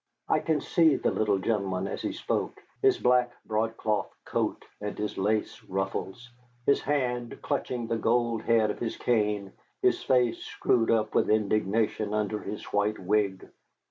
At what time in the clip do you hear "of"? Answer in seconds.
8.71-8.79